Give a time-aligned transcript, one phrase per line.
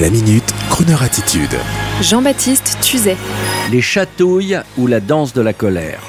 [0.00, 1.56] La minute, Kroneur attitude.
[2.02, 3.16] Jean-Baptiste Tuzet.
[3.70, 6.00] Les chatouilles ou la danse de la colère.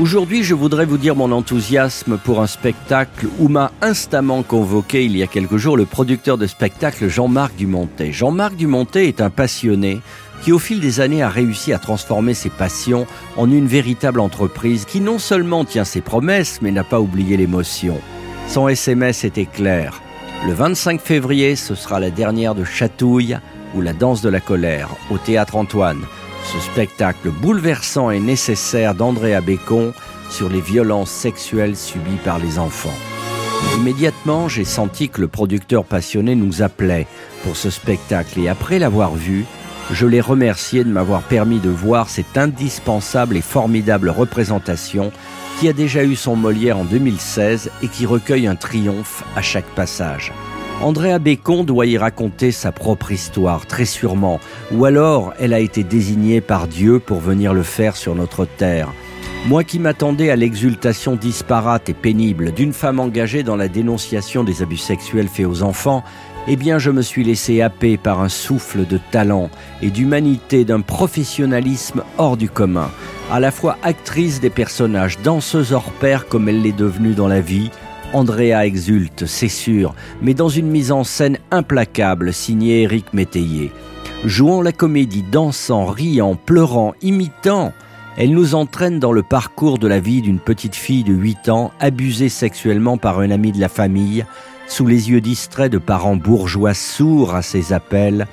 [0.00, 5.16] Aujourd'hui, je voudrais vous dire mon enthousiasme pour un spectacle où m'a instamment convoqué il
[5.16, 8.12] y a quelques jours le producteur de spectacle Jean-Marc Dumontet.
[8.12, 10.00] Jean-Marc Dumontet est un passionné
[10.42, 14.84] qui au fil des années a réussi à transformer ses passions en une véritable entreprise
[14.84, 18.00] qui non seulement tient ses promesses mais n'a pas oublié l'émotion.
[18.46, 20.03] Son SMS était clair.
[20.46, 23.38] Le 25 février, ce sera la dernière de Chatouille
[23.74, 26.02] ou la danse de la colère au théâtre Antoine.
[26.44, 29.94] Ce spectacle bouleversant et nécessaire d'André Bécon
[30.28, 32.92] sur les violences sexuelles subies par les enfants.
[33.78, 37.06] Immédiatement, j'ai senti que le producteur passionné nous appelait
[37.42, 39.46] pour ce spectacle et après l'avoir vu,
[39.90, 45.12] je l'ai remercié de m'avoir permis de voir cette indispensable et formidable représentation
[45.58, 49.68] qui a déjà eu son Molière en 2016 et qui recueille un triomphe à chaque
[49.74, 50.32] passage.
[50.82, 54.40] Andrea Bécon doit y raconter sa propre histoire, très sûrement,
[54.72, 58.92] ou alors elle a été désignée par Dieu pour venir le faire sur notre terre.
[59.46, 64.62] Moi qui m'attendais à l'exultation disparate et pénible d'une femme engagée dans la dénonciation des
[64.62, 66.02] abus sexuels faits aux enfants,
[66.48, 69.50] eh bien je me suis laissé happer par un souffle de talent
[69.82, 72.90] et d'humanité, d'un professionnalisme hors du commun.
[73.30, 77.42] À la fois actrice des personnages, danseuse hors pair comme elle l'est devenue dans la
[77.42, 77.70] vie,
[78.14, 83.72] Andrea exulte, c'est sûr, mais dans une mise en scène implacable signée Éric Métayer.
[84.24, 87.74] Jouant la comédie, dansant, riant, pleurant, imitant,
[88.16, 91.72] elle nous entraîne dans le parcours de la vie d'une petite fille de 8 ans
[91.80, 94.24] abusée sexuellement par un ami de la famille,
[94.68, 98.26] sous les yeux distraits de parents bourgeois sourds à ses appels,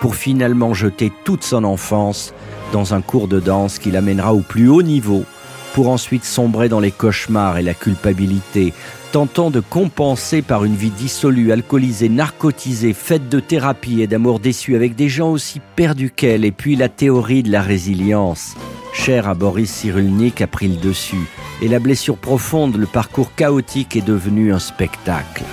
[0.00, 2.34] pour finalement jeter toute son enfance
[2.72, 5.24] dans un cours de danse qui l'amènera au plus haut niveau,
[5.72, 8.74] pour ensuite sombrer dans les cauchemars et la culpabilité,
[9.12, 14.76] tentant de compenser par une vie dissolue, alcoolisée, narcotisée, faite de thérapie et d'amour déçu
[14.76, 18.54] avec des gens aussi perdus qu'elle, et puis la théorie de la résilience.
[18.92, 21.28] Cher à Boris Cyrulnik a pris le dessus,
[21.60, 25.44] et la blessure profonde, le parcours chaotique est devenu un spectacle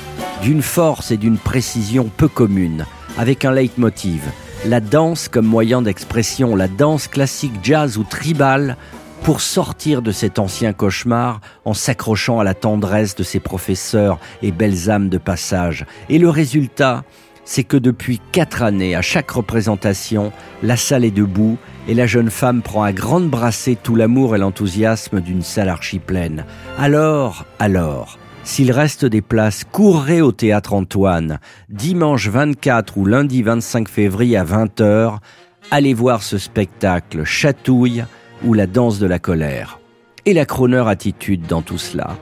[0.41, 2.85] d'une force et d'une précision peu communes,
[3.17, 4.21] avec un leitmotiv,
[4.65, 8.77] la danse comme moyen d'expression, la danse classique jazz ou tribal,
[9.23, 14.51] pour sortir de cet ancien cauchemar en s'accrochant à la tendresse de ses professeurs et
[14.51, 15.85] belles âmes de passage.
[16.07, 17.03] Et le résultat,
[17.45, 20.31] c'est que depuis quatre années, à chaque représentation,
[20.63, 21.57] la salle est debout
[21.87, 26.45] et la jeune femme prend à grande brassée tout l'amour et l'enthousiasme d'une salle archi-pleine.
[26.77, 31.39] Alors, alors, s'il reste des places, courrez au théâtre Antoine,
[31.69, 35.17] dimanche 24 ou lundi 25 février à 20h.
[35.71, 38.05] Allez voir ce spectacle Chatouille
[38.43, 39.79] ou la danse de la colère.
[40.25, 42.17] Et la croneur attitude dans tout cela?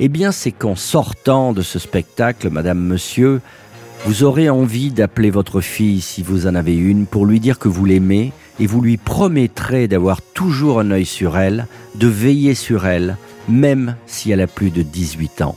[0.00, 3.40] Eh bien, c'est qu'en sortant de ce spectacle, Madame, Monsieur,
[4.06, 7.68] vous aurez envie d'appeler votre fille, si vous en avez une, pour lui dire que
[7.68, 11.66] vous l'aimez, et vous lui promettrez d'avoir toujours un œil sur elle,
[11.96, 13.16] de veiller sur elle,
[13.48, 15.56] même si elle a plus de 18 ans.